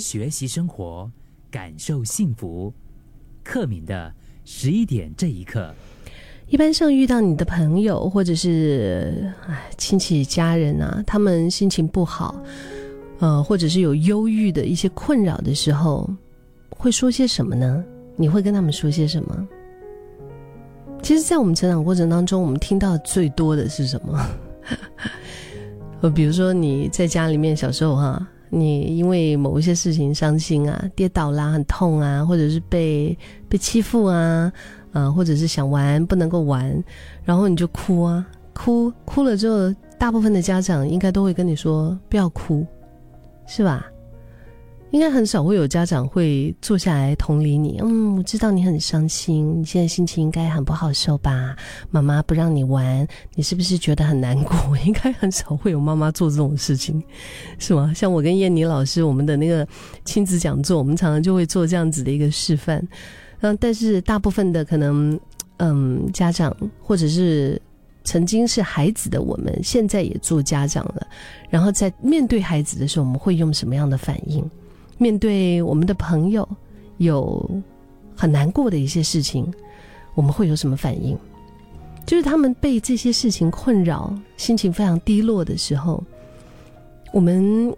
[0.00, 1.08] 学习生活，
[1.50, 2.72] 感受幸福。
[3.42, 4.12] 克敏的
[4.44, 5.74] 十一点这一刻，
[6.46, 9.32] 一般上遇到你的朋友或者是
[9.78, 12.40] 亲戚家人啊，他们心情不好，
[13.18, 16.08] 呃，或者是有忧郁的一些困扰的时候，
[16.68, 17.82] 会说些什么呢？
[18.14, 19.48] 你会跟他们说些什么？
[21.02, 24.26] 其实，在我们成长过程当中，我们听到最多的是什么？
[26.02, 28.28] 呃， 比如说你在家里面小时候哈。
[28.50, 33.16] 你因为某一些事情伤心啊，跌倒啦，很痛啊，或者是被
[33.48, 34.52] 被欺负啊，
[34.92, 36.84] 啊，或者是想玩不能够玩，
[37.24, 42.66] 然后你就哭啊，哭哭了之后，大部分的家长应该都会跟你说不要哭，
[43.46, 43.86] 是吧？
[44.90, 47.78] 应该很少会有家长会坐下来同理你。
[47.80, 51.54] 嗯，我知道你很伤心，你现在心情应该很不好受吧？
[51.90, 54.56] 妈妈不让你玩，你是不是觉得很难过？
[54.84, 57.02] 应该很少会有妈妈做这种事情，
[57.58, 57.92] 是吗？
[57.94, 59.66] 像我跟燕妮老师，我们的那个
[60.04, 62.86] 亲子讲座，我们常常就会做这样子的一个示范。
[63.42, 65.18] 嗯，但是大部分的可能，
[65.58, 67.60] 嗯，家长或者是
[68.02, 71.06] 曾经是孩子的我们，现在也做家长了，
[71.48, 74.44] 然后在面对孩子的时候，我们会用什么样的反应？
[75.00, 76.46] 面对我们的朋友
[76.98, 77.50] 有
[78.14, 79.50] 很难过的一些事情，
[80.14, 81.16] 我们会有什么反应？
[82.04, 86.04] 就是他们被这些事情困扰，心情非常低落的时候，
[87.14, 87.74] 我们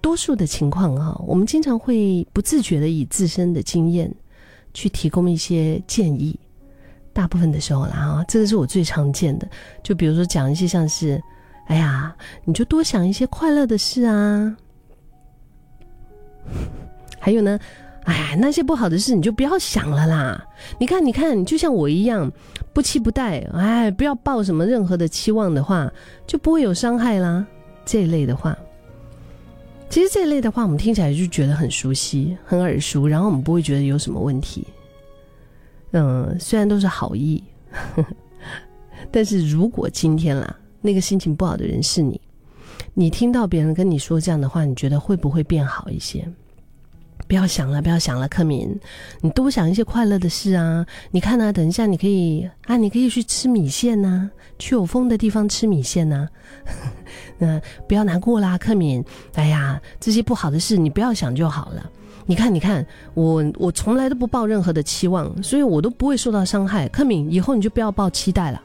[0.00, 4.14] 多数的情况哈，我们经常会不自觉的以自身的经验
[4.72, 6.38] 去提供一些建议。
[7.12, 9.48] 大部分的时候啦哈，这个是我最常见的。
[9.82, 11.20] 就比如说讲一些像是，
[11.66, 14.56] 哎呀，你就多想一些快乐的事啊。
[17.18, 17.58] 还有呢，
[18.04, 20.44] 哎呀，那些不好的事你就不要想了啦。
[20.78, 22.30] 你看，你看，就像我一样，
[22.72, 25.92] 不期不待，哎，不要抱什么任何的期望的话，
[26.26, 27.46] 就不会有伤害啦。
[27.84, 28.56] 这一类的话，
[29.88, 34.66] 其实这一类的话，我们听起来就觉得很熟悉、很耳熟，然后我们不会觉得有什么问题。
[35.92, 37.42] 嗯，虽然都是好意，
[39.10, 42.20] 但是如果今天啦，那个心情不好的人是你。
[42.94, 46.26] 你听到别人跟你说这样的话，你觉得会不会变好一些？
[47.30, 48.76] 不要想了，不要想了，克敏，
[49.20, 50.84] 你多想一些快乐的事啊！
[51.12, 56.28] 你看啊，等一下你可以啊，你可以去吃米线呐，去有风的地方吃米线呐。
[57.38, 59.04] 那不要难过啦，克敏。
[59.36, 61.88] 哎呀，这些不好的事你不要想就好了。
[62.26, 66.88] 你看，你看，我我从来都不抱任何的期望，所以我都不会受到伤害。
[66.88, 68.60] 克敏，以后你就不要抱期待了。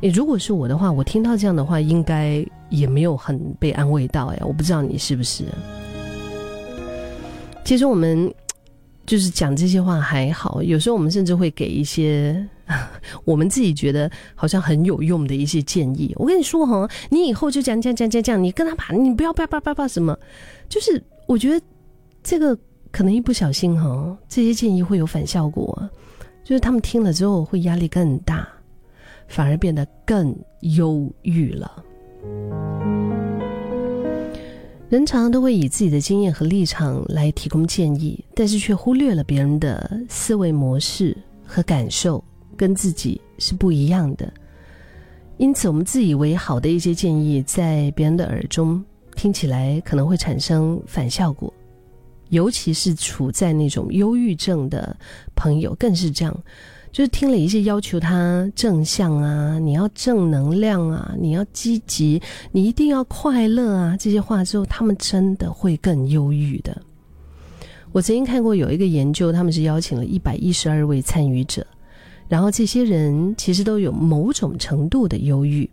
[0.00, 5.44] 诶，如果是我的话，我听到这样的话，应该也没有很被安慰到哎，我不知道你是不是。
[7.64, 8.32] 其实我们
[9.06, 12.46] 就是讲这些话还好，有时候我们甚至会给一些
[13.24, 16.14] 我们自己觉得好像很有用的一些建议。
[16.16, 20.16] 我跟你说哈，你以后就讲讲讲讲讲，你跟他把，你不要不要不要不要什么，
[20.68, 21.64] 就是我觉得
[22.22, 22.56] 这个
[22.92, 25.90] 可能一不小心哈，这些建议会有反效果，
[26.44, 28.46] 就是他们听了之后会压力更大。
[29.26, 31.82] 反而变得更忧郁了。
[34.94, 42.22] 人常常都会以自己的经验和立场来提供建议，但是却忽略了别人的思维模式和感受
[42.56, 44.32] 跟自己是不一样的。
[45.36, 48.82] 因此，我们自以为好的一些建议，在别人的耳中
[49.16, 51.52] 听起来可能会产生反效果，
[52.28, 54.96] 尤其是处在那种忧郁症的
[55.34, 56.44] 朋友，更是这样。
[56.94, 62.22] 就是听了一些要求他正向啊，你要正能量啊，你要积极，
[62.52, 66.80] 你一定要快乐啊这些话之后，他们真的会更忧郁的。
[67.90, 71.66] 我曾经看过有一个研究，他们是邀请了一百一十二位参与者，
[72.28, 75.68] 然后这些人其实都有某种程度的忧郁。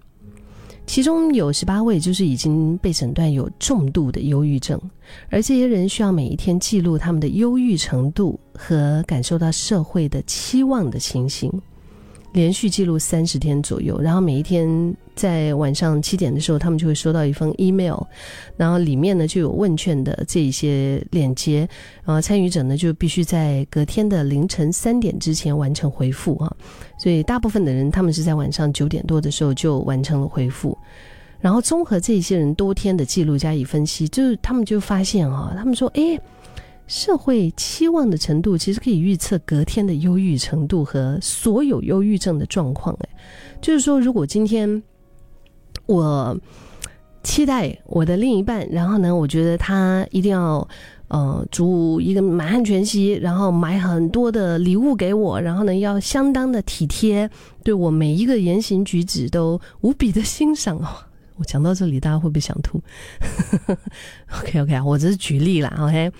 [0.91, 4.77] 其中有十八位就是已经被诊断有重度的忧郁症，
[5.29, 11.49] 而这些人需要每一天记录他们的忧郁程度和感受到社会的期望的情形。
[12.33, 18.01] 连续记录三十天左右，然后每一天在晚上七点的时候，他们就会收到一封 email，
[18.57, 21.59] 然后里面呢就有问卷的这一些链接，
[22.03, 26.51] 然后参与者呢就必须在隔天的凌晨三点之前完成回复啊，
[26.97, 30.75] 所以大部分的人他们是在晚上九点多的时候就完成了回复，
[31.39, 36.19] 然后综合这些人多天的记录加以分析，就是他们就发现啊，他们说，哎。
[36.87, 42.93] 社会期望的程度，其实可以预测隔天的忧郁程度和所有忧郁症的状况。
[42.99, 43.09] 哎，
[43.61, 44.83] 就是说，如果今天
[45.85, 46.37] 我
[47.23, 50.67] 期待我的另一半，然后呢，我觉得他一定要
[51.07, 57.29] 呃煮一个满汉全席，然后买很多的礼物给我，然后呢，要相当的体贴，
[57.63, 60.87] 对我每一个言行举止都无比的欣赏哦。
[61.37, 62.79] 我讲到这里，大家会不会想吐？
[64.39, 66.11] OK OK 啊，我只是举例啦，OK，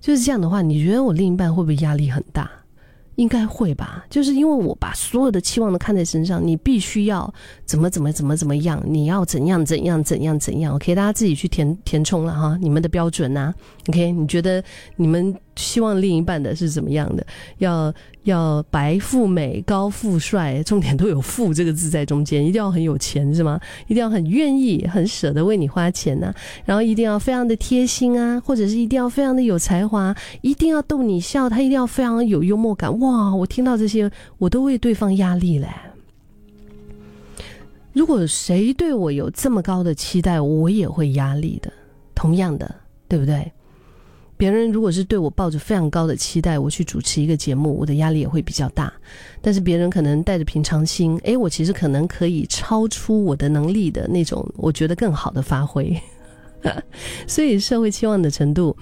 [0.00, 2.50] 就是这样的话，你觉得我另一半会不会压力很大？
[3.16, 7.32] 应该会吧，就是因为我把所有的期望都看在身上，你必须要
[7.64, 13.52] 怎么怎么怎么怎么样，你要怎样怎样怎样怎样，OK，大家自己去填填充了哈，你们的标准呐
[13.88, 14.62] ，OK，你觉得
[14.96, 17.26] 你们希望另一半的是怎么样的？
[17.58, 17.92] 要
[18.24, 23.60] 要白富美、高富帅，重点都有“富”这个字在中间，一定要很有钱是吗？
[23.86, 26.32] 一定要很愿意、很舍得为你花钱呐，
[26.64, 32.98] 然后一定要非常的贴心啊，或者是一定要非常的有才华，一定要逗你笑，他一定要非常有幽默感。
[33.00, 35.68] 哇，我听到这些，我都为对方压力嘞。
[37.92, 41.70] 如果谁对我有这么高的期待，我也会压力的。
[42.14, 42.74] 同样的，
[43.08, 43.52] 对不对？
[44.42, 48.92] 别人如果是对我抱着非常高的期待，我去主持一个节目，我的压力也会比较大。
[49.40, 55.96] 但是别人可能带着平常心，诶，我其实可能可以超出我的能力的那种，我觉得更好的发挥。
[57.24, 58.76] 所以社会期望的程度，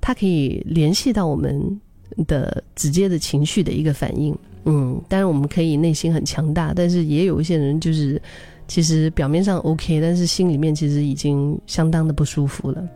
[0.00, 1.80] 它可以联系到我们
[2.28, 4.32] 的直接的情绪的一个反应。
[4.64, 8.22] 嗯，当然我们可以内心很强大，但是也有一些人就是
[8.68, 12.88] 其实表面上 OK，但是心里面其实已经相当的不舒服了。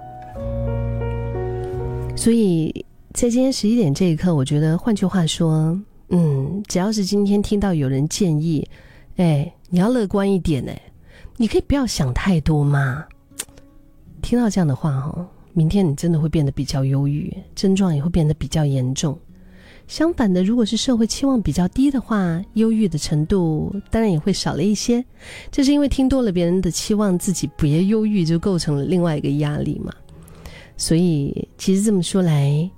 [2.16, 2.72] 所以
[3.12, 5.78] 在今天十一点这一刻，我觉得换句话说，
[6.08, 8.66] 嗯，只要是今天听到有人建议，
[9.16, 10.80] 哎，你要乐观一点，哎，
[11.36, 13.04] 你可以不要想太多嘛。
[14.22, 19.18] 听到这样的话哈，明天你真的会变得比较忧郁，症状也会变得比较严重。
[19.86, 25.04] 相反的，如果是社会期望比较低的话，忧郁的程度当然也会少了一些。
[25.50, 29.92] 这是因为听多了别人的期望，自己别忧郁，就构成了另外一个压力嘛。
[30.76, 32.70] 所以，其实这么说来，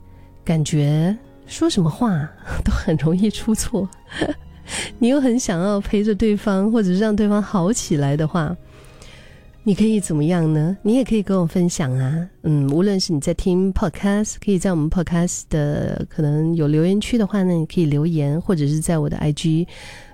[0.44, 1.16] 感觉
[1.46, 2.28] 说什么话
[2.64, 3.88] 都很容易出错。
[4.98, 8.56] 你又很想要陪着对方，或者是让对方好起来的话。
[9.62, 10.76] 你可以怎么样呢？
[10.82, 19.66] 你也可以跟我分享啊，嗯，无论是你在听 podcast，可以在我们 podcast 的可能有留言区的话呢，你可以留言，或者是在我的 IG，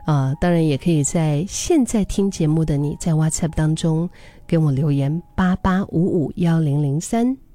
[0.07, 4.09] 啊，当然也可以在现在听节目的你在 WhatsApp 当中
[4.47, 7.37] 跟我留言八八五五幺零零三。